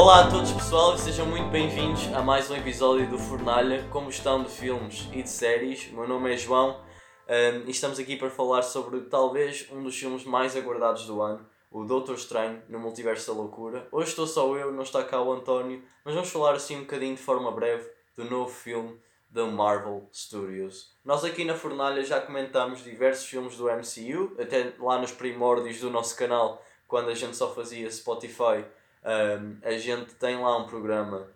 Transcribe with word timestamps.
Olá 0.00 0.24
a 0.24 0.30
todos 0.30 0.50
pessoal 0.50 0.94
e 0.94 0.98
sejam 0.98 1.26
muito 1.26 1.50
bem-vindos 1.50 2.10
a 2.14 2.22
mais 2.22 2.50
um 2.50 2.56
episódio 2.56 3.06
do 3.06 3.18
Fornalha, 3.18 3.86
como 3.90 4.08
estão 4.08 4.42
de 4.42 4.48
filmes 4.48 5.06
e 5.12 5.22
de 5.22 5.28
séries. 5.28 5.90
O 5.92 5.96
meu 5.96 6.08
nome 6.08 6.32
é 6.32 6.38
João 6.38 6.80
um, 7.28 7.68
e 7.68 7.70
estamos 7.70 7.98
aqui 7.98 8.16
para 8.16 8.30
falar 8.30 8.62
sobre 8.62 9.02
talvez 9.02 9.68
um 9.70 9.82
dos 9.82 9.94
filmes 9.94 10.24
mais 10.24 10.56
aguardados 10.56 11.04
do 11.04 11.20
ano, 11.20 11.46
o 11.70 11.84
Doutor 11.84 12.14
Estranho 12.14 12.62
no 12.66 12.78
Multiverso 12.78 13.30
da 13.30 13.38
Loucura. 13.38 13.86
Hoje 13.92 14.08
estou 14.08 14.26
só 14.26 14.56
eu, 14.56 14.72
não 14.72 14.84
está 14.84 15.04
cá 15.04 15.20
o 15.20 15.34
António, 15.34 15.84
mas 16.02 16.14
vamos 16.14 16.30
falar 16.30 16.54
assim 16.54 16.78
um 16.78 16.80
bocadinho 16.80 17.14
de 17.14 17.20
forma 17.20 17.52
breve 17.52 17.86
do 18.16 18.24
novo 18.24 18.50
filme 18.50 18.98
da 19.28 19.44
Marvel 19.44 20.08
Studios. 20.10 20.96
Nós 21.04 21.26
aqui 21.26 21.44
na 21.44 21.54
Fornalha 21.54 22.02
já 22.02 22.18
comentamos 22.22 22.82
diversos 22.82 23.26
filmes 23.26 23.54
do 23.54 23.66
MCU, 23.66 24.34
até 24.40 24.72
lá 24.78 24.98
nos 24.98 25.12
primórdios 25.12 25.78
do 25.78 25.90
nosso 25.90 26.16
canal, 26.16 26.64
quando 26.88 27.10
a 27.10 27.14
gente 27.14 27.36
só 27.36 27.54
fazia 27.54 27.90
Spotify, 27.90 28.64
um, 29.04 29.56
a 29.62 29.72
gente 29.72 30.14
tem 30.14 30.40
lá 30.40 30.56
um 30.56 30.66
programa 30.66 31.28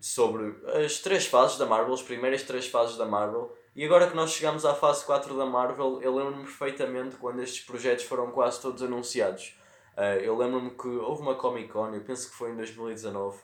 sobre 0.00 0.54
as 0.84 0.98
três 0.98 1.26
fases 1.26 1.58
da 1.58 1.66
Marvel, 1.66 1.94
as 1.94 2.02
primeiras 2.02 2.42
três 2.42 2.66
fases 2.66 2.96
da 2.96 3.06
Marvel. 3.06 3.56
E 3.74 3.84
agora 3.84 4.08
que 4.08 4.16
nós 4.16 4.32
chegamos 4.32 4.66
à 4.66 4.74
fase 4.74 5.04
4 5.06 5.34
da 5.36 5.46
Marvel, 5.46 6.00
eu 6.02 6.14
lembro-me 6.14 6.44
perfeitamente 6.44 7.16
quando 7.16 7.42
estes 7.42 7.64
projetos 7.64 8.04
foram 8.04 8.30
quase 8.30 8.60
todos 8.60 8.82
anunciados. 8.82 9.56
Uh, 9.96 10.20
eu 10.22 10.36
lembro-me 10.36 10.70
que 10.70 10.88
houve 10.88 11.22
uma 11.22 11.34
Comic 11.34 11.68
Con, 11.68 11.94
eu 11.94 12.02
penso 12.02 12.30
que 12.30 12.36
foi 12.36 12.50
em 12.50 12.56
2019, 12.56 13.38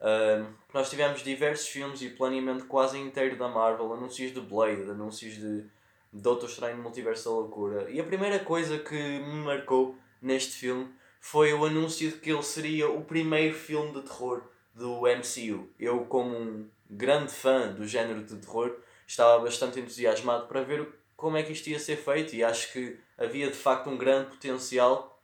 Uh, 0.00 0.46
nós 0.72 0.88
tivemos 0.88 1.22
diversos 1.22 1.68
filmes 1.68 2.00
e 2.00 2.08
planeamento 2.08 2.64
quase 2.64 2.98
inteiro 2.98 3.36
da 3.36 3.48
Marvel, 3.48 3.92
anúncios 3.92 4.32
de 4.32 4.40
Blade, 4.40 4.90
anúncios 4.90 5.34
de 5.34 5.66
Doutor 6.10 6.48
Estranho 6.48 6.78
Multiverso 6.78 7.28
da 7.28 7.36
Loucura. 7.36 7.90
E 7.90 8.00
a 8.00 8.04
primeira 8.04 8.38
coisa 8.38 8.78
que 8.78 8.94
me 8.94 9.44
marcou 9.44 9.94
neste 10.22 10.52
filme 10.52 10.90
foi 11.20 11.52
o 11.52 11.64
anúncio 11.66 12.10
de 12.10 12.16
que 12.16 12.30
ele 12.30 12.42
seria 12.42 12.88
o 12.88 13.04
primeiro 13.04 13.54
filme 13.54 13.92
de 13.92 14.02
terror 14.02 14.42
do 14.74 15.02
MCU. 15.02 15.68
Eu, 15.78 16.06
como 16.06 16.34
um 16.34 16.68
grande 16.88 17.30
fã 17.30 17.68
do 17.68 17.86
género 17.86 18.24
de 18.24 18.36
terror, 18.36 18.74
estava 19.06 19.44
bastante 19.44 19.78
entusiasmado 19.78 20.46
para 20.46 20.62
ver 20.62 20.88
como 21.16 21.36
é 21.36 21.42
que 21.42 21.52
isto 21.52 21.68
ia 21.68 21.78
ser 21.78 21.96
feito 21.96 22.34
e 22.34 22.42
acho 22.42 22.72
que 22.72 22.98
havia 23.18 23.48
de 23.48 23.56
facto 23.56 23.90
um 23.90 23.98
grande 23.98 24.30
potencial, 24.30 25.22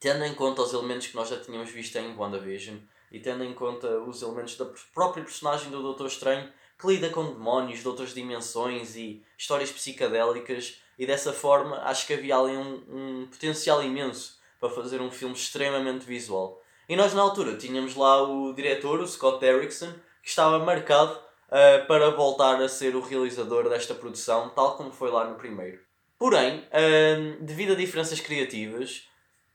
tendo 0.00 0.24
em 0.24 0.34
conta 0.34 0.62
os 0.62 0.72
elementos 0.72 1.08
que 1.08 1.14
nós 1.14 1.28
já 1.28 1.38
tínhamos 1.38 1.70
visto 1.70 1.96
em 1.96 2.16
WandaVision 2.16 2.78
e 3.12 3.20
tendo 3.20 3.44
em 3.44 3.52
conta 3.52 4.00
os 4.00 4.22
elementos 4.22 4.56
da 4.56 4.64
própria 4.94 5.22
personagem 5.22 5.70
do 5.70 5.82
Doutor 5.82 6.06
Estranho 6.06 6.50
que 6.78 6.86
lida 6.86 7.10
com 7.10 7.32
demónios 7.32 7.80
de 7.80 7.86
outras 7.86 8.14
dimensões 8.14 8.96
e 8.96 9.22
histórias 9.36 9.70
psicadélicas 9.70 10.80
e 10.98 11.06
dessa 11.06 11.32
forma 11.32 11.76
acho 11.82 12.06
que 12.06 12.14
havia 12.14 12.36
ali 12.36 12.56
um, 12.56 12.82
um 12.88 13.26
potencial 13.30 13.82
imenso 13.82 14.42
para 14.64 14.74
fazer 14.74 15.02
um 15.02 15.10
filme 15.10 15.34
extremamente 15.34 16.06
visual. 16.06 16.58
E 16.88 16.96
nós 16.96 17.12
na 17.12 17.20
altura 17.20 17.54
tínhamos 17.56 17.94
lá 17.94 18.22
o 18.22 18.54
diretor, 18.54 18.98
o 18.98 19.06
Scott 19.06 19.38
Derrickson, 19.38 19.92
que 20.22 20.30
estava 20.30 20.58
marcado 20.58 21.12
uh, 21.12 21.86
para 21.86 22.10
voltar 22.10 22.62
a 22.62 22.68
ser 22.68 22.96
o 22.96 23.02
realizador 23.02 23.68
desta 23.68 23.94
produção, 23.94 24.48
tal 24.50 24.78
como 24.78 24.90
foi 24.90 25.10
lá 25.10 25.26
no 25.26 25.34
primeiro. 25.34 25.80
Porém, 26.18 26.60
uh, 26.60 27.44
devido 27.44 27.72
a 27.72 27.76
diferenças 27.76 28.20
criativas, 28.20 29.06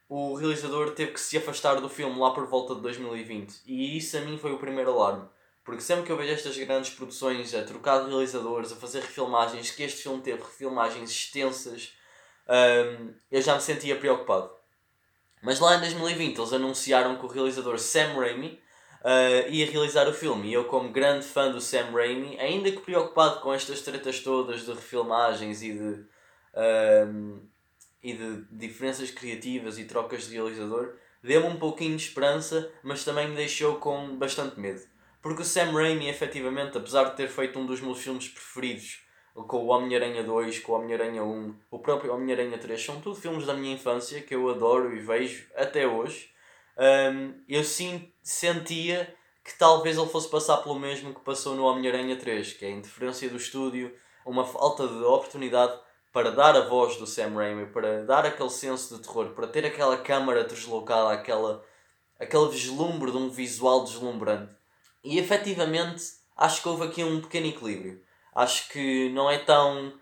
o 0.07 0.35
realizador 0.35 0.91
teve 0.91 1.13
que 1.13 1.19
se 1.19 1.37
afastar 1.39 1.81
do 1.81 1.89
filme 1.89 2.19
lá 2.19 2.31
por 2.31 2.45
volta 2.45 2.75
de 2.75 2.81
2020. 2.81 3.63
E 3.65 3.97
isso 3.97 4.15
a 4.15 4.21
mim 4.21 4.37
foi 4.37 4.53
o 4.53 4.59
primeiro 4.59 4.91
alarme. 4.91 5.27
Porque 5.63 5.81
sempre 5.81 6.05
que 6.05 6.11
eu 6.11 6.17
vejo 6.17 6.33
estas 6.33 6.55
grandes 6.55 6.91
produções 6.91 7.55
a 7.55 7.63
trocar 7.63 8.03
de 8.03 8.09
realizadores, 8.09 8.71
a 8.71 8.75
fazer 8.75 9.01
refilmagens, 9.01 9.71
que 9.71 9.81
este 9.81 10.03
filme 10.03 10.21
teve 10.21 10.43
refilmagens 10.43 11.09
extensas, 11.09 11.93
um, 12.47 13.13
eu 13.31 13.41
já 13.41 13.55
me 13.55 13.61
sentia 13.61 13.95
preocupado. 13.95 14.58
Mas 15.41 15.59
lá 15.59 15.77
em 15.77 15.79
2020 15.79 16.37
eles 16.37 16.53
anunciaram 16.53 17.17
que 17.17 17.25
o 17.25 17.29
realizador 17.29 17.79
Sam 17.79 18.13
Raimi 18.15 18.61
uh, 19.01 19.49
ia 19.49 19.69
realizar 19.69 20.07
o 20.07 20.13
filme. 20.13 20.49
E 20.49 20.53
eu, 20.53 20.65
como 20.65 20.91
grande 20.91 21.25
fã 21.25 21.51
do 21.51 21.61
Sam 21.61 21.91
Raimi, 21.91 22.39
ainda 22.39 22.71
que 22.71 22.81
preocupado 22.81 23.39
com 23.41 23.53
estas 23.53 23.81
tretas 23.81 24.19
todas 24.19 24.65
de 24.65 24.71
refilmagens 24.71 25.61
e 25.61 25.73
de. 25.73 26.05
Um, 26.55 27.47
e 28.01 28.13
de 28.13 28.45
diferenças 28.51 29.11
criativas 29.11 29.77
e 29.77 29.85
trocas 29.85 30.27
de 30.27 30.35
realizador, 30.35 30.95
deu-me 31.21 31.47
um 31.47 31.59
pouquinho 31.59 31.97
de 31.97 32.03
esperança, 32.03 32.71
mas 32.81 33.03
também 33.03 33.27
me 33.27 33.35
deixou 33.35 33.75
com 33.75 34.15
bastante 34.17 34.59
medo. 34.59 34.81
Porque 35.21 35.41
o 35.41 35.45
Sam 35.45 35.71
Raimi, 35.73 36.07
efetivamente, 36.07 36.77
apesar 36.77 37.09
de 37.09 37.17
ter 37.17 37.27
feito 37.27 37.59
um 37.59 37.65
dos 37.65 37.81
meus 37.81 37.99
filmes 37.99 38.29
preferidos, 38.29 39.01
com 39.47 39.65
o 39.65 39.67
Homem-Aranha 39.67 40.23
2, 40.23 40.59
com 40.59 40.71
o 40.71 40.75
Homem-Aranha 40.75 41.23
1, 41.23 41.55
o 41.71 41.79
próprio 41.79 42.13
Homem-Aranha 42.13 42.57
3, 42.57 42.83
são 42.83 43.01
tudo 43.01 43.15
filmes 43.15 43.45
da 43.45 43.53
minha 43.53 43.73
infância 43.73 44.21
que 44.21 44.35
eu 44.35 44.49
adoro 44.49 44.95
e 44.95 44.99
vejo 44.99 45.47
até 45.55 45.87
hoje. 45.87 46.29
Um, 46.77 47.33
eu 47.47 47.63
sim 47.63 48.11
sentia 48.21 49.13
que 49.43 49.57
talvez 49.57 49.97
ele 49.97 50.07
fosse 50.07 50.29
passar 50.29 50.57
pelo 50.57 50.79
mesmo 50.79 51.13
que 51.13 51.21
passou 51.21 51.55
no 51.55 51.65
Homem-Aranha 51.65 52.15
3, 52.15 52.53
que 52.53 52.65
é 52.65 52.69
a 52.69 52.71
interferência 52.71 53.29
do 53.29 53.37
estúdio, 53.37 53.93
uma 54.25 54.45
falta 54.45 54.87
de 54.87 55.03
oportunidade 55.03 55.79
para 56.11 56.31
dar 56.31 56.55
a 56.55 56.67
voz 56.67 56.97
do 56.97 57.05
Sam 57.05 57.35
Raimi, 57.35 57.67
para 57.67 58.03
dar 58.03 58.25
aquele 58.25 58.49
senso 58.49 58.95
de 58.95 59.03
terror, 59.03 59.29
para 59.29 59.47
ter 59.47 59.65
aquela 59.65 59.97
câmara 59.97 60.43
deslocada, 60.43 61.11
aquela, 61.13 61.63
aquele 62.19 62.49
vislumbre 62.49 63.11
de 63.11 63.17
um 63.17 63.29
visual 63.29 63.83
deslumbrante. 63.83 64.53
E 65.03 65.17
efetivamente 65.17 66.03
acho 66.35 66.61
que 66.61 66.69
houve 66.69 66.85
aqui 66.85 67.03
um 67.03 67.21
pequeno 67.21 67.47
equilíbrio. 67.47 68.01
Acho 68.39 68.69
que 68.69 69.09
não 69.09 69.29
é 69.29 69.37
tão 69.37 69.93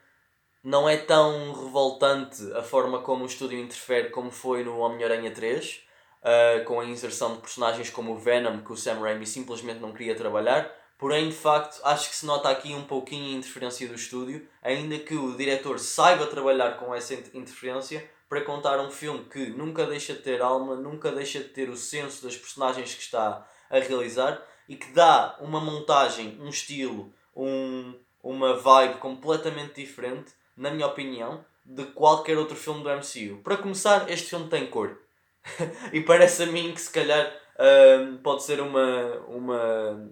não 0.64 0.88
é 0.88 0.98
tão 0.98 1.54
revoltante 1.54 2.42
a 2.54 2.62
forma 2.62 3.02
como 3.02 3.24
o 3.24 3.28
estúdio 3.28 3.58
interfere 3.58 4.10
como 4.10 4.30
foi 4.30 4.64
no 4.64 4.78
Homem-Aranha 4.80 5.32
3, 5.32 5.76
uh, 5.76 5.80
ah, 6.24 6.66
com 6.66 6.80
a 6.80 6.86
inserção 6.86 7.36
de 7.36 7.42
personagens 7.42 7.90
como 7.90 8.12
o 8.12 8.18
Venom 8.18 8.60
que 8.60 8.74
o 8.74 8.76
Sam 8.76 9.00
Raimi 9.00 9.26
simplesmente 9.26 9.80
não 9.80 9.94
queria 9.94 10.16
trabalhar, 10.16 10.70
Porém, 10.98 11.30
de 11.30 11.36
facto, 11.36 11.80
acho 11.84 12.10
que 12.10 12.16
se 12.16 12.26
nota 12.26 12.50
aqui 12.50 12.74
um 12.74 12.84
pouquinho 12.84 13.36
a 13.36 13.38
interferência 13.38 13.88
do 13.88 13.94
estúdio, 13.94 14.48
ainda 14.64 14.98
que 14.98 15.14
o 15.14 15.38
diretor 15.38 15.78
saiba 15.78 16.26
trabalhar 16.26 16.78
com 16.78 16.94
essa 16.94 17.14
interferência 17.14 18.10
para 18.28 18.42
contar 18.42 18.80
um 18.80 18.90
filme 18.90 19.26
que 19.26 19.52
nunca 19.52 19.86
deixa 19.86 20.14
de 20.14 20.22
ter 20.22 20.42
alma, 20.42 20.76
nunca 20.76 21.12
deixa 21.12 21.40
de 21.40 21.50
ter 21.50 21.70
o 21.70 21.78
senso 21.78 22.24
das 22.24 22.36
personagens 22.36 22.96
que 22.96 23.02
está 23.02 23.48
a 23.70 23.80
realizar 23.80 24.44
e 24.68 24.76
que 24.76 24.92
dá 24.92 25.38
uma 25.40 25.62
montagem, 25.62 26.36
um 26.42 26.50
estilo, 26.50 27.14
um, 27.36 27.94
uma 28.30 28.56
vibe 28.56 28.96
completamente 28.96 29.76
diferente, 29.76 30.32
na 30.56 30.72
minha 30.72 30.88
opinião, 30.88 31.44
de 31.66 31.84
qualquer 31.86 32.38
outro 32.38 32.56
filme 32.56 32.84
do 32.84 32.90
MCU. 32.90 33.42
Para 33.44 33.58
começar, 33.58 34.10
este 34.10 34.30
filme 34.30 34.50
tem 34.50 34.68
cor. 34.68 34.98
e 35.94 36.02
parece 36.02 36.44
a 36.44 36.46
mim 36.46 36.74
que 36.74 36.82
se 36.82 36.92
calhar 36.92 37.26
uh, 37.26 38.18
pode 38.20 38.44
ser 38.44 38.60
uma, 38.60 39.14
uma 39.28 40.12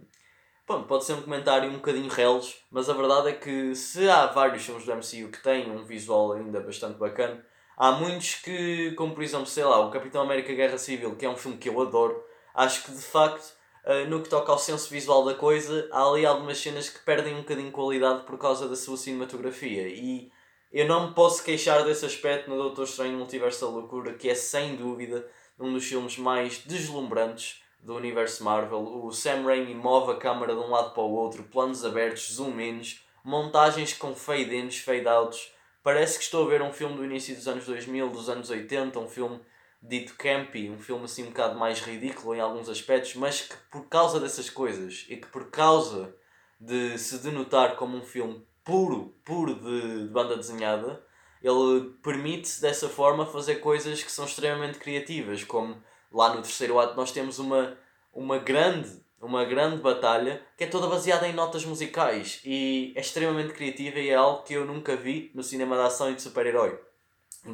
Bom, 0.68 0.82
pode 0.82 1.06
ser 1.06 1.14
um 1.14 1.22
comentário 1.22 1.70
um 1.70 1.76
bocadinho 1.76 2.10
reles, 2.10 2.58
mas 2.72 2.90
a 2.90 2.94
verdade 2.94 3.30
é 3.30 3.34
que 3.34 3.76
se 3.76 4.10
há 4.10 4.26
vários 4.26 4.66
filmes 4.66 4.84
do 4.84 4.96
MCU 4.96 5.30
que 5.32 5.44
têm 5.44 5.70
um 5.70 5.84
visual 5.84 6.34
ainda 6.34 6.60
bastante 6.60 6.98
bacana, 6.98 7.46
há 7.78 7.92
muitos 7.92 8.34
que, 8.36 8.92
como 8.94 9.14
por 9.14 9.24
exemplo, 9.24 9.46
sei 9.46 9.64
lá, 9.64 9.80
o 9.80 9.92
Capitão 9.92 10.24
América 10.24 10.52
Guerra 10.56 10.80
Civil, 10.80 11.16
que 11.18 11.24
é 11.24 11.30
um 11.30 11.36
filme 11.38 11.58
que 11.58 11.70
eu 11.70 11.80
adoro, 11.80 12.20
acho 12.56 12.84
que 12.84 12.92
de 12.92 13.02
facto, 13.02 13.54
eh, 13.86 14.06
no 14.06 14.22
que 14.22 14.30
toca 14.30 14.52
ao 14.52 14.58
senso 14.58 14.90
visual 14.90 15.24
da 15.24 15.36
coisa, 15.36 15.88
há 15.92 16.04
ali 16.04 16.26
algumas 16.26 16.58
cenas 16.58 16.90
que 16.90 17.00
perdem 17.00 17.36
um 17.36 17.42
bocadinho 17.42 17.68
de 17.68 17.72
qualidade 17.72 18.24
por 18.24 18.38
causa 18.38 18.68
da 18.68 18.76
sua 18.76 18.98
cinematografia. 18.98 19.88
E 19.88 20.32
eu 20.72 20.88
não 20.88 21.08
me 21.08 21.14
posso 21.14 21.44
queixar 21.44 21.86
desse 21.86 22.06
aspecto 22.06 22.50
no 22.50 22.58
Doutor 22.58 22.86
Estranho 22.86 23.18
Multiverso 23.18 23.64
da 23.64 23.72
Loucura, 23.72 24.14
que 24.14 24.28
é 24.28 24.36
sem 24.36 24.76
dúvida 24.76 25.26
um 25.60 25.72
dos 25.72 25.86
filmes 25.86 26.18
mais 26.18 26.58
deslumbrantes 26.66 27.62
do 27.80 27.96
universo 27.96 28.44
Marvel. 28.44 28.82
O 28.82 29.12
Sam 29.12 29.44
Raimi 29.44 29.76
move 29.76 30.12
a 30.12 30.16
câmera 30.16 30.56
de 30.56 30.60
um 30.60 30.72
lado 30.72 30.94
para 30.94 31.04
o 31.04 31.14
outro, 31.14 31.44
planos 31.44 31.86
abertos, 31.86 32.34
zoom-ins, 32.34 33.06
montagens 33.24 33.94
com 33.94 34.16
fade-ins, 34.16 34.80
fade-outs. 34.80 35.52
Parece 35.84 36.18
que 36.18 36.24
estou 36.24 36.46
a 36.46 36.50
ver 36.50 36.64
um 36.64 36.74
filme 36.74 36.96
do 36.96 37.06
início 37.06 37.36
dos 37.36 37.48
anos 37.48 37.66
2000, 37.66 38.10
dos 38.10 38.30
anos 38.30 38.50
80, 38.50 39.00
um 39.00 39.08
filme 39.08 39.40
dito 39.88 40.16
campy, 40.16 40.70
um 40.70 40.80
filme 40.80 41.06
assim 41.06 41.24
um 41.24 41.28
bocado 41.28 41.58
mais 41.58 41.80
ridículo 41.80 42.36
em 42.36 42.40
alguns 42.40 42.70
aspectos, 42.70 43.16
mas 43.16 43.42
que 43.42 43.56
por 43.70 43.88
causa 43.88 44.20
dessas 44.20 44.50
coisas 44.50 45.06
e 45.10 45.18
que 45.18 45.28
por 45.28 45.50
causa 45.50 46.16
de 46.60 46.98
se 46.98 47.20
denotar 47.20 47.76
como 47.76 47.98
um 47.98 48.02
filme 48.02 48.46
puro, 48.64 49.16
puro 49.24 49.56
de, 49.56 50.06
de 50.06 50.10
banda 50.10 50.36
desenhada, 50.36 51.04
ele 51.42 51.92
permite 52.02 52.60
dessa 52.60 52.90
forma 52.90 53.26
fazer 53.26 53.58
coisas 53.58 54.04
que 54.04 54.12
são 54.12 54.26
extremamente 54.26 54.80
criativas, 54.80 55.44
como 55.44 55.82
lá 56.12 56.34
no 56.34 56.42
terceiro 56.42 56.80
ato 56.80 56.96
nós 56.96 57.12
temos 57.12 57.38
uma, 57.40 57.78
uma 58.14 58.40
grande 58.40 59.06
uma 59.22 59.44
grande 59.44 59.78
batalha 59.78 60.42
que 60.58 60.66
é 60.66 60.68
toda 60.68 60.88
baseada 60.88 61.28
em 61.28 61.34
notas 61.34 61.66
musicais 61.66 62.42
e 62.46 62.94
é 62.96 63.02
extremamente 63.02 63.54
criativa 63.54 64.00
e 64.00 64.10
é 64.10 64.16
algo 64.16 64.44
que 64.44 64.54
eu 64.54 64.66
nunca 64.66 64.96
vi 64.96 65.32
no 65.34 65.42
cinema 65.42 65.76
de 65.76 65.82
ação 65.84 66.12
e 66.12 66.16
de 66.16 66.22
super-herói. 66.22 66.80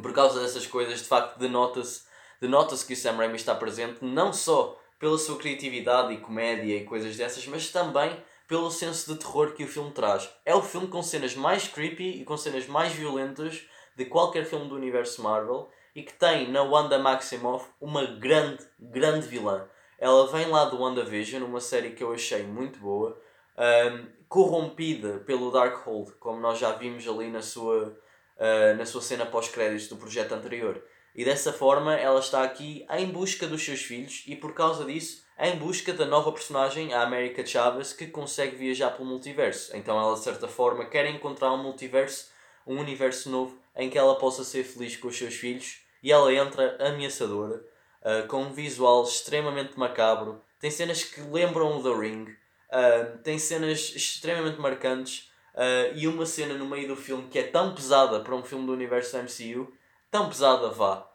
Por 0.01 0.13
causa 0.13 0.41
dessas 0.41 0.65
coisas, 0.67 0.99
de 0.99 1.07
facto, 1.07 1.37
denota-se 1.37 2.03
denota 2.41 2.75
que 2.75 2.93
o 2.93 2.97
Sam 2.97 3.13
Raimi 3.17 3.35
está 3.35 3.53
presente 3.53 4.03
não 4.03 4.33
só 4.33 4.77
pela 4.99 5.17
sua 5.17 5.37
criatividade 5.37 6.13
e 6.13 6.17
comédia 6.17 6.75
e 6.75 6.83
coisas 6.83 7.15
dessas, 7.15 7.45
mas 7.47 7.69
também 7.69 8.11
pelo 8.47 8.69
senso 8.69 9.13
de 9.13 9.19
terror 9.19 9.53
que 9.53 9.63
o 9.63 9.67
filme 9.67 9.91
traz. 9.91 10.29
É 10.45 10.53
o 10.53 10.61
filme 10.61 10.87
com 10.87 11.01
cenas 11.01 11.35
mais 11.35 11.67
creepy 11.67 12.21
e 12.21 12.25
com 12.25 12.35
cenas 12.35 12.67
mais 12.67 12.91
violentas 12.91 13.63
de 13.95 14.05
qualquer 14.05 14.45
filme 14.45 14.67
do 14.67 14.75
universo 14.75 15.21
Marvel 15.23 15.69
e 15.95 16.03
que 16.03 16.13
tem 16.13 16.51
na 16.51 16.63
Wanda 16.63 16.97
Maximoff 16.97 17.69
uma 17.79 18.05
grande, 18.05 18.65
grande 18.79 19.27
vilã. 19.27 19.67
ela 19.97 20.27
vem 20.27 20.47
lá 20.47 20.65
do 20.65 20.81
WandaVision, 20.81 21.43
uma 21.43 21.61
série 21.61 21.91
que 21.91 22.03
eu 22.03 22.11
achei 22.11 22.43
muito 22.43 22.79
boa, 22.79 23.21
um, 23.57 24.07
corrompida 24.27 25.19
pelo 25.19 25.51
Darkhold, 25.51 26.13
como 26.13 26.39
nós 26.39 26.57
já 26.57 26.71
vimos 26.71 27.07
ali 27.07 27.29
na 27.29 27.41
sua, 27.41 27.97
uh, 28.37 28.77
na 28.77 28.85
sua 28.85 29.01
cena 29.01 29.25
pós-créditos 29.25 29.87
do 29.87 29.97
projeto 29.97 30.31
anterior. 30.33 30.83
E 31.15 31.25
dessa 31.25 31.51
forma 31.51 31.95
ela 31.95 32.19
está 32.19 32.43
aqui 32.43 32.85
em 32.91 33.07
busca 33.07 33.47
dos 33.47 33.63
seus 33.63 33.81
filhos 33.81 34.23
e 34.27 34.35
por 34.35 34.53
causa 34.53 34.85
disso 34.85 35.23
em 35.37 35.55
busca 35.57 35.91
da 35.91 36.05
nova 36.05 36.31
personagem, 36.31 36.93
a 36.93 37.01
América 37.01 37.45
Chavez, 37.45 37.93
que 37.93 38.07
consegue 38.07 38.55
viajar 38.55 38.91
pelo 38.91 39.09
multiverso. 39.09 39.75
Então 39.75 39.99
ela 39.99 40.13
de 40.13 40.23
certa 40.23 40.47
forma 40.47 40.85
quer 40.85 41.05
encontrar 41.07 41.51
um 41.51 41.63
multiverso, 41.63 42.29
um 42.65 42.79
universo 42.79 43.29
novo 43.29 43.59
em 43.75 43.89
que 43.89 43.97
ela 43.97 44.15
possa 44.15 44.43
ser 44.43 44.63
feliz 44.63 44.95
com 44.95 45.07
os 45.07 45.17
seus 45.17 45.33
filhos 45.33 45.81
e 46.03 46.11
ela 46.11 46.33
entra 46.33 46.77
ameaçadora, 46.79 47.63
uh, 48.01 48.27
com 48.27 48.43
um 48.43 48.53
visual 48.53 49.03
extremamente 49.03 49.77
macabro, 49.77 50.41
tem 50.59 50.69
cenas 50.69 51.03
que 51.03 51.21
lembram 51.21 51.77
o 51.77 51.83
The 51.83 51.99
Ring, 51.99 52.25
uh, 52.29 53.17
tem 53.23 53.37
cenas 53.39 53.93
extremamente 53.95 54.59
marcantes 54.59 55.31
uh, 55.55 55.95
e 55.95 56.07
uma 56.07 56.25
cena 56.25 56.53
no 56.53 56.67
meio 56.67 56.87
do 56.87 56.95
filme 56.95 57.27
que 57.29 57.39
é 57.39 57.43
tão 57.43 57.73
pesada 57.73 58.19
para 58.19 58.35
um 58.35 58.43
filme 58.43 58.65
do 58.65 58.73
universo 58.73 59.17
MCU, 59.17 59.71
tão 60.11 60.29
pesada 60.29 60.69
vá, 60.69 61.07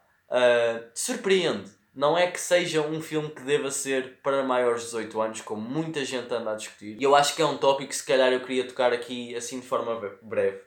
surpreende. 0.93 1.71
Não 1.93 2.15
é 2.15 2.29
que 2.29 2.39
seja 2.39 2.81
um 2.81 3.01
filme 3.01 3.29
que 3.29 3.41
deva 3.41 3.71
ser 3.71 4.19
para 4.21 4.43
maiores 4.43 4.81
de 4.81 4.87
18 4.87 5.21
anos, 5.21 5.41
como 5.41 5.61
muita 5.61 6.05
gente 6.05 6.31
anda 6.31 6.51
a 6.51 6.55
discutir. 6.55 6.95
E 6.99 7.03
eu 7.03 7.15
acho 7.15 7.35
que 7.35 7.41
é 7.41 7.45
um 7.45 7.57
tópico 7.57 7.89
que 7.89 7.95
se 7.95 8.05
calhar 8.05 8.31
eu 8.31 8.41
queria 8.41 8.67
tocar 8.67 8.93
aqui 8.93 9.35
assim 9.35 9.59
de 9.59 9.65
forma 9.65 9.99
breve. 10.21 10.61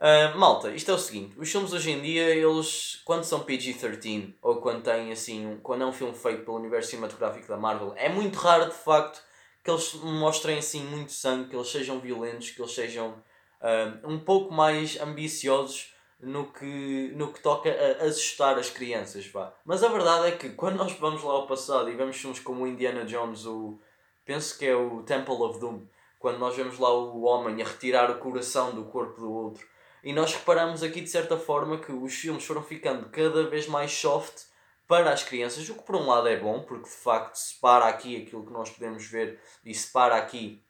Uh, 0.00 0.38
malta, 0.38 0.70
isto 0.70 0.90
é 0.90 0.94
o 0.94 0.98
seguinte, 0.98 1.38
os 1.38 1.52
filmes 1.52 1.74
hoje 1.74 1.90
em 1.90 2.00
dia, 2.00 2.34
eles, 2.34 3.02
quando 3.04 3.24
são 3.24 3.40
PG-13, 3.40 4.32
ou 4.40 4.56
quando 4.56 4.82
têm 4.82 5.12
assim, 5.12 5.60
quando 5.62 5.82
é 5.82 5.86
um 5.86 5.92
filme 5.92 6.14
feito 6.14 6.42
pelo 6.42 6.56
universo 6.56 6.88
cinematográfico 6.88 7.46
da 7.46 7.58
Marvel, 7.58 7.92
é 7.96 8.08
muito 8.08 8.38
raro 8.38 8.70
de 8.70 8.76
facto 8.76 9.22
que 9.62 9.70
eles 9.70 9.92
mostrem 9.96 10.56
assim 10.56 10.82
muito 10.84 11.12
sangue, 11.12 11.50
que 11.50 11.56
eles 11.56 11.68
sejam 11.68 12.00
violentos, 12.00 12.48
que 12.48 12.62
eles 12.62 12.72
sejam 12.72 13.08
uh, 13.10 14.08
um 14.08 14.18
pouco 14.18 14.54
mais 14.54 14.98
ambiciosos 14.98 15.92
no 16.22 16.52
que, 16.52 17.12
no 17.14 17.32
que 17.32 17.40
toca 17.40 17.70
a 17.70 18.04
assustar 18.04 18.58
as 18.58 18.70
crianças, 18.70 19.26
vá. 19.26 19.52
Mas 19.64 19.82
a 19.82 19.88
verdade 19.88 20.28
é 20.28 20.32
que 20.32 20.50
quando 20.50 20.76
nós 20.76 20.92
vamos 20.92 21.22
lá 21.22 21.32
ao 21.32 21.46
passado 21.46 21.90
e 21.90 21.96
vemos 21.96 22.16
filmes 22.16 22.40
como 22.40 22.64
o 22.64 22.66
Indiana 22.66 23.04
Jones, 23.04 23.46
o, 23.46 23.78
penso 24.24 24.58
que 24.58 24.66
é 24.66 24.74
o 24.74 25.02
Temple 25.02 25.34
of 25.34 25.58
Doom, 25.58 25.82
quando 26.18 26.38
nós 26.38 26.54
vemos 26.54 26.78
lá 26.78 26.92
o 26.92 27.22
homem 27.22 27.62
a 27.62 27.66
retirar 27.66 28.10
o 28.10 28.18
coração 28.18 28.74
do 28.74 28.84
corpo 28.84 29.20
do 29.20 29.32
outro, 29.32 29.66
e 30.02 30.12
nós 30.12 30.34
reparamos 30.34 30.82
aqui 30.82 31.00
de 31.00 31.08
certa 31.10 31.36
forma 31.36 31.78
que 31.78 31.92
os 31.92 32.14
filmes 32.14 32.44
foram 32.44 32.62
ficando 32.62 33.08
cada 33.10 33.44
vez 33.48 33.66
mais 33.66 33.92
soft 33.92 34.44
para 34.86 35.12
as 35.12 35.22
crianças, 35.22 35.68
o 35.68 35.74
que 35.74 35.82
por 35.82 35.94
um 35.94 36.06
lado 36.06 36.26
é 36.26 36.36
bom, 36.36 36.62
porque 36.62 36.88
de 36.88 36.96
facto 36.96 37.36
separa 37.36 37.86
aqui 37.86 38.20
aquilo 38.20 38.44
que 38.44 38.52
nós 38.52 38.70
podemos 38.70 39.06
ver 39.06 39.38
e 39.64 39.74
separa 39.74 40.16
aqui. 40.16 40.62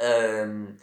Um, 0.00 0.76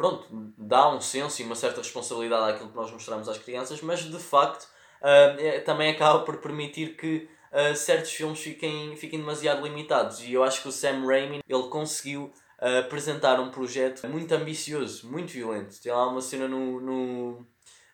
pronto, 0.00 0.26
dá 0.56 0.88
um 0.88 0.98
senso 0.98 1.42
e 1.42 1.44
uma 1.44 1.54
certa 1.54 1.82
responsabilidade 1.82 2.52
àquilo 2.52 2.70
que 2.70 2.76
nós 2.76 2.90
mostramos 2.90 3.28
às 3.28 3.36
crianças, 3.36 3.82
mas 3.82 4.00
de 4.00 4.18
facto 4.18 4.64
uh, 5.02 5.62
também 5.66 5.90
acaba 5.90 6.20
por 6.20 6.38
permitir 6.38 6.96
que 6.96 7.28
uh, 7.52 7.76
certos 7.76 8.10
filmes 8.10 8.40
fiquem, 8.40 8.96
fiquem 8.96 9.18
demasiado 9.18 9.62
limitados. 9.62 10.20
E 10.20 10.32
eu 10.32 10.42
acho 10.42 10.62
que 10.62 10.68
o 10.68 10.72
Sam 10.72 11.04
Raimi 11.06 11.40
ele 11.46 11.62
conseguiu 11.64 12.32
a 12.58 12.78
apresentar 12.78 13.38
um 13.40 13.50
projeto 13.50 14.08
muito 14.08 14.32
ambicioso, 14.32 15.06
muito 15.06 15.32
violento. 15.32 15.78
Tem 15.82 15.92
lá 15.92 16.08
uma 16.08 16.22
cena 16.22 16.48
no, 16.48 16.80
no, 16.80 17.46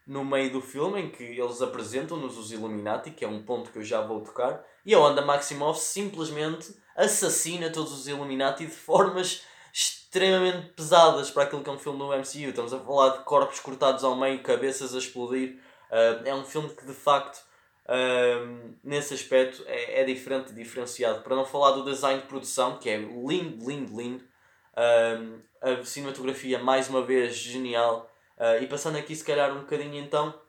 no 0.06 0.24
meio 0.24 0.52
do 0.52 0.60
filme 0.60 1.00
em 1.00 1.10
que 1.10 1.24
eles 1.24 1.60
apresentam-nos 1.60 2.38
os 2.38 2.52
Illuminati, 2.52 3.10
que 3.10 3.24
é 3.24 3.28
um 3.28 3.42
ponto 3.42 3.72
que 3.72 3.78
eu 3.78 3.84
já 3.84 4.00
vou 4.00 4.20
tocar, 4.20 4.64
e 4.84 4.94
a 4.94 4.98
Wanda 5.00 5.22
Maximoff 5.22 5.80
simplesmente 5.80 6.72
assassina 6.96 7.68
todos 7.68 7.92
os 7.92 8.06
Illuminati 8.06 8.64
de 8.64 8.70
formas 8.70 9.42
extremamente 9.76 10.68
pesadas 10.68 11.30
para 11.30 11.42
aquilo 11.42 11.62
que 11.62 11.68
é 11.68 11.72
um 11.72 11.78
filme 11.78 11.98
do 11.98 12.06
MCU. 12.06 12.48
Estamos 12.48 12.72
a 12.72 12.80
falar 12.80 13.18
de 13.18 13.24
corpos 13.24 13.60
cortados 13.60 14.02
ao 14.02 14.16
meio, 14.16 14.42
cabeças 14.42 14.94
a 14.94 14.98
explodir. 14.98 15.58
Uh, 15.90 16.26
é 16.26 16.34
um 16.34 16.44
filme 16.44 16.70
que 16.70 16.86
de 16.86 16.94
facto, 16.94 17.44
uh, 17.84 18.74
nesse 18.82 19.12
aspecto, 19.12 19.62
é, 19.66 20.00
é 20.00 20.04
diferente, 20.04 20.54
diferenciado. 20.54 21.20
Para 21.20 21.36
não 21.36 21.44
falar 21.44 21.72
do 21.72 21.84
design 21.84 22.22
de 22.22 22.26
produção, 22.26 22.78
que 22.78 22.88
é 22.88 22.96
lindo, 22.96 23.68
lindo, 23.68 24.00
lindo. 24.00 24.24
Um, 24.78 25.42
a 25.60 25.84
cinematografia, 25.84 26.58
mais 26.58 26.88
uma 26.88 27.02
vez, 27.04 27.36
genial. 27.36 28.10
Uh, 28.38 28.62
e 28.62 28.66
passando 28.66 28.96
aqui, 28.96 29.14
se 29.14 29.24
calhar, 29.24 29.52
um 29.52 29.60
bocadinho 29.60 30.02
então, 30.02 30.40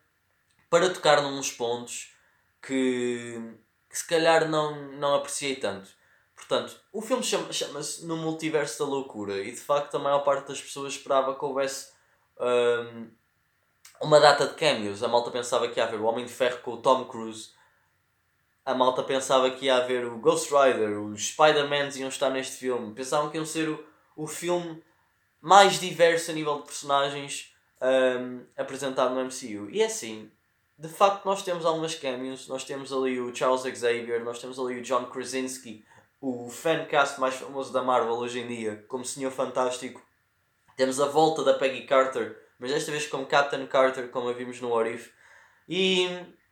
para 0.70 0.90
tocar 0.90 1.22
nos 1.22 1.52
pontos 1.52 2.14
que, 2.62 3.42
que 3.90 3.98
se 3.98 4.08
calhar 4.08 4.48
não, 4.48 4.94
não 4.94 5.16
apreciei 5.16 5.58
tanto. 5.58 5.97
Portanto, 6.38 6.80
o 6.94 7.02
filme 7.02 7.24
chama-se 7.24 7.54
chama 7.54 7.82
No 8.04 8.16
Multiverso 8.16 8.80
da 8.80 8.90
Loucura 8.90 9.40
e 9.40 9.52
de 9.52 9.60
facto 9.60 9.96
a 9.98 10.00
maior 10.00 10.20
parte 10.20 10.48
das 10.48 10.62
pessoas 10.62 10.94
esperava 10.94 11.36
que 11.36 11.44
houvesse 11.44 11.92
um, 12.40 13.10
uma 14.02 14.20
data 14.20 14.48
de 14.48 14.54
cameos. 14.54 15.04
A 15.04 15.08
malta 15.08 15.32
pensava 15.32 15.68
que 15.68 15.80
ia 15.80 15.86
haver 15.86 16.00
o 16.00 16.06
Homem 16.06 16.26
de 16.26 16.32
Ferro 16.32 16.60
com 16.62 16.74
o 16.74 16.78
Tom 16.78 17.06
Cruise. 17.06 17.50
A 18.64 18.74
malta 18.74 19.02
pensava 19.04 19.50
que 19.50 19.66
ia 19.66 19.78
haver 19.78 20.06
o 20.06 20.20
Ghost 20.20 20.54
Rider, 20.54 21.02
os 21.02 21.30
Spider-Mans 21.30 21.98
iam 21.98 22.10
estar 22.10 22.30
neste 22.30 22.58
filme. 22.58 22.94
Pensavam 22.94 23.30
que 23.30 23.38
iam 23.38 23.46
ser 23.46 23.68
o, 23.70 23.84
o 24.16 24.28
filme 24.28 24.82
mais 25.42 25.80
diverso 25.80 26.32
a 26.32 26.34
nível 26.34 26.60
de 26.60 26.66
personagens 26.66 27.56
um, 27.82 28.46
apresentado 28.56 29.16
no 29.16 29.26
MCU. 29.26 29.70
E 29.70 29.82
é 29.82 29.86
assim, 29.86 30.32
de 30.78 30.88
facto 30.88 31.26
nós 31.26 31.44
temos 31.44 31.66
algumas 31.66 31.96
cameos, 31.96 32.48
nós 32.48 32.64
temos 32.64 32.94
ali 32.94 33.20
o 33.20 33.36
Charles 33.36 33.62
Xavier, 33.62 34.24
nós 34.24 34.40
temos 34.40 34.60
ali 34.60 34.80
o 34.80 34.82
John 34.82 35.06
Krasinski, 35.06 35.84
o 36.20 36.50
fancast 36.50 37.20
mais 37.20 37.36
famoso 37.36 37.72
da 37.72 37.84
Marvel 37.84 38.16
hoje 38.16 38.40
em 38.40 38.48
dia, 38.48 38.86
como 38.88 39.06
Senhor 39.06 39.32
Fantástico. 39.32 40.02
Temos 40.76 41.00
a 41.00 41.08
volta 41.08 41.44
da 41.44 41.54
Peggy 41.54 41.86
Carter, 41.86 42.38
mas 42.60 42.72
desta 42.72 42.92
vez 42.92 43.08
como 43.08 43.26
Captain 43.26 43.66
Carter, 43.68 44.10
como 44.10 44.30
a 44.30 44.34
vimos 44.34 44.60
no 44.62 44.72
Orif. 44.72 45.12
E 45.68 46.08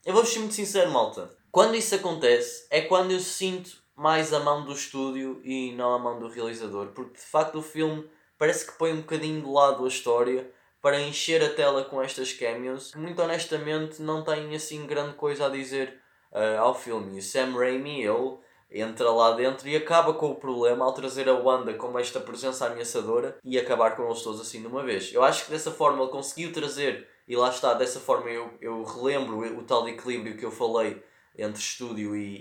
eu 0.06 0.14
vou 0.14 0.26
ser 0.26 0.40
muito 0.40 0.54
sincero, 0.54 0.92
malta. 0.92 1.36
Quando 1.52 1.76
isso 1.76 1.96
acontece, 1.96 2.68
é 2.70 2.82
quando 2.82 3.12
eu 3.12 3.20
sinto 3.20 3.84
mais 3.96 4.34
a 4.34 4.40
mão 4.40 4.66
do 4.66 4.74
estúdio 4.74 5.42
e 5.44 5.72
não 5.74 5.94
a 5.94 6.00
mão 6.00 6.20
do 6.20 6.28
realizador, 6.28 6.88
porque 6.88 7.18
de 7.18 7.26
facto 7.26 7.60
o 7.60 7.64
filme 7.64 8.10
parece 8.38 8.66
que 8.66 8.78
põe 8.78 8.92
um 8.92 9.02
bocadinho 9.02 9.42
de 9.42 9.48
lado 9.48 9.86
a 9.86 9.88
história 9.88 10.52
para 10.82 11.02
encher 11.02 11.42
a 11.42 11.50
tela 11.50 11.86
com 11.86 12.02
estas 12.02 12.34
cameos. 12.34 12.94
Muito 12.94 13.22
honestamente, 13.22 14.02
não 14.02 14.24
tem 14.24 14.54
assim 14.54 14.86
grande 14.86 15.16
coisa 15.16 15.48
a 15.48 15.50
dizer 15.50 16.00
uh, 16.32 16.60
ao 16.60 16.76
filme. 16.76 17.18
E 17.18 17.22
Sam 17.22 17.54
Raimi, 17.54 18.04
ele 18.04 18.38
entra 18.70 19.10
lá 19.12 19.32
dentro 19.32 19.68
e 19.68 19.76
acaba 19.76 20.14
com 20.14 20.32
o 20.32 20.36
problema 20.36 20.86
ao 20.86 20.94
trazer 20.94 21.30
a 21.30 21.34
Wanda 21.34 21.74
como 21.76 22.00
esta 22.00 22.20
presença 22.20 22.66
ameaçadora 22.66 23.38
e 23.44 23.58
acabar 23.58 23.96
com 23.96 24.06
eles 24.06 24.22
todos 24.22 24.42
assim 24.42 24.62
de 24.62 24.68
uma 24.68 24.84
vez. 24.84 25.14
Eu 25.14 25.24
acho 25.24 25.46
que 25.46 25.52
dessa 25.52 25.72
forma 25.72 26.02
ele 26.02 26.12
conseguiu 26.12 26.52
trazer, 26.52 27.08
e 27.28 27.36
lá 27.36 27.50
está, 27.50 27.74
dessa 27.74 28.00
forma 28.00 28.30
eu, 28.30 28.54
eu 28.60 28.84
relembro 28.84 29.40
o 29.58 29.64
tal 29.64 29.88
equilíbrio 29.88 30.38
que 30.38 30.46
eu 30.46 30.52
falei 30.52 31.02
entre 31.38 31.60
estúdio 31.60 32.16
e, 32.16 32.36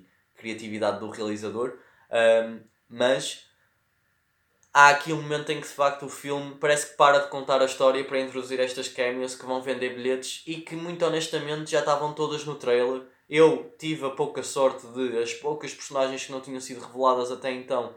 e 0.00 0.06
criatividade 0.36 1.00
do 1.00 1.10
realizador, 1.10 1.78
um, 2.10 2.60
mas 2.88 3.46
há 4.72 4.90
aqui 4.90 5.12
um 5.12 5.22
momento 5.22 5.50
em 5.50 5.60
que 5.60 5.68
de 5.68 5.72
facto 5.72 6.06
o 6.06 6.08
filme 6.08 6.56
parece 6.60 6.90
que 6.90 6.96
para 6.96 7.20
de 7.20 7.28
contar 7.28 7.62
a 7.62 7.64
história 7.64 8.04
para 8.04 8.20
introduzir 8.20 8.60
estas 8.60 8.88
cameos 8.88 9.36
que 9.36 9.46
vão 9.46 9.62
vender 9.62 9.94
bilhetes 9.94 10.42
e 10.46 10.56
que 10.56 10.74
muito 10.74 11.04
honestamente 11.04 11.70
já 11.70 11.80
estavam 11.80 12.12
todas 12.12 12.44
no 12.44 12.56
trailer. 12.56 13.02
Eu 13.28 13.74
tive 13.78 14.04
a 14.06 14.10
pouca 14.10 14.42
sorte 14.42 14.86
de 14.88 15.18
as 15.18 15.32
poucas 15.34 15.72
personagens 15.72 16.26
que 16.26 16.32
não 16.32 16.40
tinham 16.40 16.60
sido 16.60 16.80
reveladas 16.80 17.30
até 17.30 17.50
então. 17.50 17.94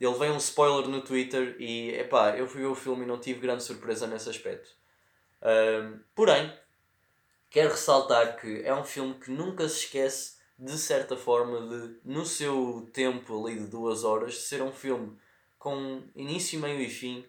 Ele 0.00 0.14
veio 0.14 0.34
um 0.34 0.38
spoiler 0.38 0.88
no 0.88 1.02
Twitter 1.02 1.56
e 1.58 1.90
epá, 1.90 2.36
eu 2.36 2.46
fui 2.46 2.60
ver 2.60 2.68
o 2.68 2.74
filme 2.74 3.02
e 3.04 3.06
não 3.06 3.18
tive 3.18 3.40
grande 3.40 3.64
surpresa 3.64 4.06
nesse 4.06 4.30
aspecto. 4.30 4.70
Um, 5.42 6.00
porém, 6.14 6.52
quero 7.50 7.70
ressaltar 7.70 8.40
que 8.40 8.62
é 8.64 8.72
um 8.72 8.84
filme 8.84 9.14
que 9.14 9.30
nunca 9.30 9.68
se 9.68 9.84
esquece 9.84 10.38
de 10.58 10.76
certa 10.76 11.16
forma, 11.16 11.68
de, 11.68 12.00
no 12.04 12.24
seu 12.26 12.88
tempo 12.92 13.46
ali 13.46 13.58
de 13.58 13.66
duas 13.66 14.02
horas, 14.02 14.38
ser 14.42 14.60
um 14.60 14.72
filme 14.72 15.16
com 15.58 16.02
início, 16.16 16.58
meio 16.58 16.80
e 16.80 16.90
fim, 16.90 17.24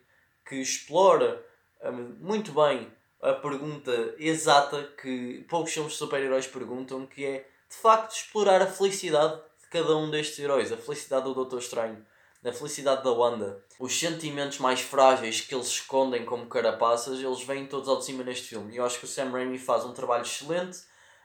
que 0.48 0.56
explora 0.56 1.44
um, 1.84 2.16
muito 2.20 2.52
bem 2.52 2.92
a 3.22 3.34
pergunta 3.34 4.16
exata 4.18 4.84
que 5.02 5.46
poucos 5.50 5.74
filmes 5.74 5.94
de 5.94 5.98
super-heróis 5.98 6.48
perguntam, 6.48 7.06
que 7.06 7.26
é, 7.26 7.50
de 7.70 7.76
facto, 7.76 8.16
explorar 8.16 8.62
a 8.62 8.68
felicidade 8.68 9.36
de 9.62 9.68
cada 9.70 9.96
um 9.98 10.10
destes 10.10 10.40
heróis, 10.40 10.72
a 10.72 10.78
felicidade 10.78 11.26
do 11.26 11.34
Doutor 11.34 11.60
Estranho, 11.60 12.06
a 12.44 12.54
felicidade 12.54 13.04
da 13.04 13.12
Wanda. 13.12 13.64
Os 13.78 13.98
sentimentos 13.98 14.60
mais 14.60 14.80
frágeis 14.80 15.42
que 15.42 15.54
eles 15.54 15.68
escondem 15.68 16.26
como 16.26 16.48
carapaças, 16.48 17.20
eles 17.20 17.44
vêm 17.44 17.66
todos 17.66 17.90
ao 17.90 17.98
de 17.98 18.06
cima 18.06 18.24
neste 18.24 18.48
filme. 18.48 18.74
E 18.74 18.78
eu 18.78 18.86
acho 18.86 19.00
que 19.00 19.06
o 19.06 19.08
Sam 19.08 19.32
Raimi 19.32 19.60
faz 19.60 19.84
um 19.86 19.94
trabalho 19.94 20.24
excelente 20.24 20.80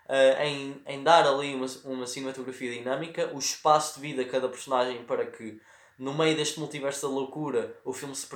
uh, 0.08 0.42
em, 0.42 0.82
em 0.86 1.02
dar 1.02 1.26
ali 1.26 1.54
uma, 1.54 1.66
uma 1.84 2.06
cinematografia 2.06 2.72
dinâmica, 2.72 3.30
o 3.32 3.38
espaço 3.38 3.94
de 3.94 4.00
vida 4.00 4.22
a 4.22 4.28
cada 4.28 4.48
personagem 4.48 5.04
para 5.04 5.26
que 5.26 5.60
no 5.98 6.12
meio 6.14 6.36
deste 6.36 6.58
multiverso 6.58 7.06
da 7.06 7.14
loucura 7.14 7.76
o 7.84 7.92
filme, 7.92 8.14
se 8.14 8.26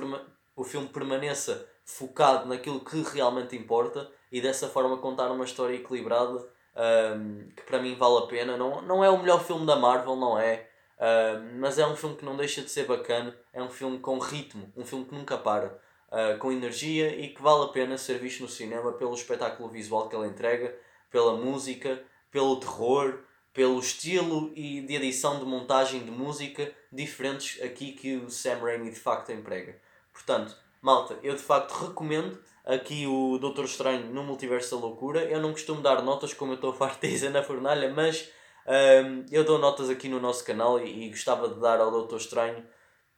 o 0.55 0.63
filme 0.63 0.87
permaneça 0.87 1.67
focado 1.89 2.47
naquilo 2.47 2.79
que 2.79 3.01
realmente 3.01 3.55
importa 3.55 4.09
e 4.31 4.39
dessa 4.39 4.67
forma 4.67 4.97
contar 4.97 5.31
uma 5.31 5.43
história 5.43 5.75
equilibrada 5.75 6.45
um, 6.75 7.49
que 7.55 7.63
para 7.63 7.81
mim 7.81 7.95
vale 7.95 8.19
a 8.19 8.27
pena. 8.27 8.55
Não, 8.55 8.81
não 8.81 9.03
é 9.03 9.09
o 9.09 9.17
melhor 9.17 9.43
filme 9.43 9.65
da 9.65 9.75
Marvel, 9.75 10.15
não 10.15 10.37
é. 10.39 10.69
Uh, 10.97 11.57
mas 11.59 11.79
é 11.79 11.87
um 11.87 11.95
filme 11.95 12.15
que 12.15 12.25
não 12.25 12.37
deixa 12.37 12.61
de 12.61 12.69
ser 12.69 12.85
bacana, 12.85 13.35
é 13.53 13.63
um 13.63 13.69
filme 13.69 13.99
com 13.99 14.19
ritmo, 14.19 14.71
um 14.75 14.85
filme 14.85 15.05
que 15.05 15.15
nunca 15.15 15.37
para, 15.37 15.79
uh, 16.09 16.37
com 16.39 16.51
energia 16.51 17.15
e 17.15 17.29
que 17.29 17.41
vale 17.41 17.63
a 17.63 17.67
pena 17.69 17.97
ser 17.97 18.19
visto 18.19 18.41
no 18.41 18.49
cinema 18.49 18.91
pelo 18.91 19.13
espetáculo 19.13 19.69
visual 19.69 20.09
que 20.09 20.15
ele 20.15 20.27
entrega, 20.27 20.75
pela 21.09 21.35
música, 21.37 22.03
pelo 22.29 22.59
terror, 22.59 23.19
pelo 23.53 23.79
estilo 23.79 24.51
e 24.55 24.81
de 24.81 24.95
edição 24.95 25.39
de 25.39 25.45
montagem 25.45 26.03
de 26.03 26.11
música 26.11 26.71
diferentes 26.91 27.61
aqui 27.61 27.93
que 27.93 28.17
o 28.17 28.29
Sam 28.29 28.59
Raimi 28.59 28.91
de 28.91 28.99
facto 28.99 29.31
emprega. 29.31 29.79
Portanto, 30.11 30.55
malta, 30.81 31.17
eu 31.23 31.35
de 31.35 31.41
facto 31.41 31.71
recomendo 31.71 32.39
aqui 32.65 33.07
o 33.07 33.37
Doutor 33.37 33.65
Estranho 33.65 34.13
no 34.13 34.23
Multiverso 34.23 34.75
da 34.75 34.81
Loucura. 34.81 35.23
Eu 35.23 35.41
não 35.41 35.51
costumo 35.51 35.81
dar 35.81 36.01
notas 36.01 36.33
como 36.33 36.51
eu 36.51 36.55
estou 36.55 36.73
farto 36.73 37.05
dizer 37.05 37.29
na 37.29 37.43
fornalha, 37.43 37.91
mas 37.93 38.29
um, 38.67 39.25
eu 39.31 39.43
dou 39.43 39.57
notas 39.57 39.89
aqui 39.89 40.07
no 40.07 40.19
nosso 40.19 40.43
canal 40.45 40.79
e, 40.79 41.05
e 41.05 41.09
gostava 41.09 41.49
de 41.49 41.59
dar 41.59 41.79
ao 41.79 41.91
Doutor 41.91 42.17
Estranho 42.17 42.63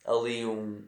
ali 0.06 0.46
um, 0.46 0.88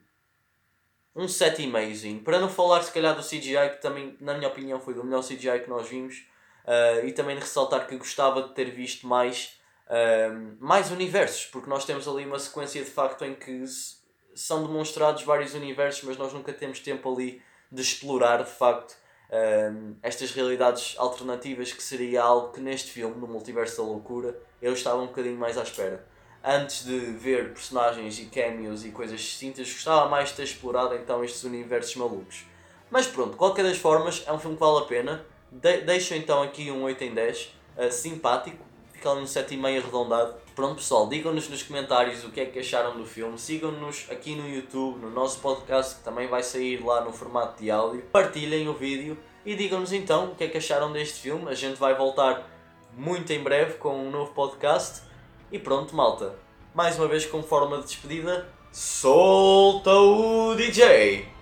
um 1.16 1.26
7,5. 1.26 2.24
Para 2.24 2.40
não 2.40 2.50
falar 2.50 2.82
se 2.82 2.92
calhar 2.92 3.16
do 3.16 3.22
CGI, 3.22 3.70
que 3.72 3.82
também, 3.82 4.18
na 4.20 4.34
minha 4.36 4.48
opinião, 4.48 4.80
foi 4.80 4.94
o 4.94 5.04
melhor 5.04 5.24
CGI 5.24 5.60
que 5.64 5.70
nós 5.70 5.88
vimos. 5.88 6.26
Uh, 6.64 7.06
e 7.06 7.12
também 7.12 7.36
de 7.36 7.42
ressaltar 7.42 7.86
que 7.88 7.98
gostava 7.98 8.42
de 8.44 8.54
ter 8.54 8.72
visto 8.72 9.06
mais, 9.06 9.60
uh, 9.88 10.56
mais 10.62 10.92
universos, 10.92 11.46
porque 11.48 11.70
nós 11.70 11.84
temos 11.84 12.08
ali 12.08 12.26
uma 12.26 12.40
sequência 12.40 12.82
de 12.82 12.90
facto 12.90 13.26
em 13.26 13.36
que 13.36 13.66
são 14.36 14.66
demonstrados 14.66 15.24
vários 15.24 15.54
universos, 15.54 16.04
mas 16.04 16.18
nós 16.18 16.34
nunca 16.34 16.54
temos 16.54 16.80
tempo 16.80 17.12
ali 17.14 17.42
de 17.72 17.82
explorar 17.82 18.44
de 18.44 18.50
facto 18.50 18.92
uh, 19.30 19.96
estas 20.02 20.32
realidades 20.32 20.96
alternativas, 20.98 21.72
que 21.72 21.82
seria 21.82 22.22
algo 22.22 22.52
que 22.52 22.62
neste 22.62 22.92
filme, 22.92 23.16
no 23.20 23.28
Multiverso 23.28 23.78
da 23.78 23.84
Loucura, 23.84 24.38
eu 24.62 24.74
estava 24.74 25.02
um 25.02 25.08
bocadinho 25.08 25.38
mais 25.38 25.58
à 25.58 25.64
espera. 25.64 26.06
Antes 26.44 26.86
de 26.86 26.98
ver 26.98 27.54
personagens 27.54 28.20
e 28.20 28.26
cameos 28.26 28.86
e 28.86 28.92
coisas 28.92 29.20
distintas, 29.20 29.72
gostava 29.72 30.10
mais 30.10 30.30
de 30.30 30.36
ter 30.36 30.44
explorado 30.44 30.94
então 30.96 31.24
estes 31.24 31.44
universos 31.44 31.96
malucos. 31.96 32.46
Mas 32.92 33.08
pronto, 33.08 33.38
qualquer 33.38 33.64
das 33.64 33.78
formas, 33.78 34.24
é 34.28 34.32
um 34.32 34.40
filme 34.40 34.56
que 34.56 34.60
vale 34.60 34.80
a 34.80 34.88
pena 34.88 35.26
de 35.52 35.82
deixo 35.82 36.14
então 36.14 36.42
aqui 36.42 36.70
um 36.70 36.84
8 36.84 37.04
em 37.04 37.14
10, 37.14 37.46
uh, 37.46 37.50
eh, 37.78 37.92
simpático, 37.92 38.64
fica 39.04 39.12
ali 39.12 39.22
um 39.22 39.26
7,5 39.26 39.82
arredondado. 39.82 40.36
Pronto 40.56 40.76
pessoal, 40.76 41.10
digam-nos 41.10 41.50
nos 41.50 41.62
comentários 41.62 42.24
o 42.24 42.30
que 42.30 42.40
é 42.40 42.46
que 42.46 42.60
acharam 42.60 42.96
do 42.96 43.06
filme, 43.06 43.38
sigam-nos 43.38 44.06
aqui 44.10 44.34
no 44.36 44.48
YouTube, 44.48 45.00
no 45.00 45.10
nosso 45.10 45.40
podcast 45.40 45.96
que 45.96 46.04
também 46.04 46.28
vai 46.28 46.42
sair 46.42 46.82
lá 46.82 47.04
no 47.04 47.12
formato 47.12 47.62
de 47.62 47.70
áudio, 47.70 48.04
partilhem 48.12 48.70
o 48.70 48.74
vídeo 48.74 49.18
e 49.46 49.56
digam-nos 49.56 49.92
então 49.92 50.32
o 50.32 50.36
que 50.36 50.46
é 50.46 50.48
que 50.48 50.58
acharam 50.58 50.94
deste 50.94 51.20
filme. 51.20 51.50
A 51.50 51.56
gente 51.56 51.78
vai 51.78 51.96
voltar 51.96 52.50
muito 52.96 53.34
em 53.34 53.44
breve 53.44 53.74
com 53.74 53.94
um 53.94 54.10
novo 54.10 54.32
podcast. 54.32 55.02
E 55.52 55.60
pronto, 55.60 55.94
malta. 55.96 56.36
Mais 56.74 56.98
uma 56.98 57.08
vez, 57.08 57.26
como 57.26 57.44
forma 57.44 57.78
de 57.80 57.84
despedida, 57.84 58.48
solta 58.72 59.92
o 59.92 60.56
DJ! 60.56 61.33